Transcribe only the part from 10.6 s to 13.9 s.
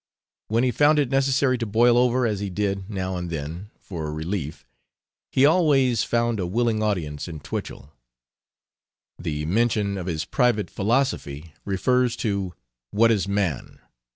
Philosophy" refers to 'What Is Man?'